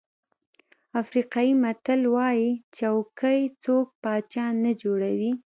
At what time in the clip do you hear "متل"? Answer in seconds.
1.63-2.01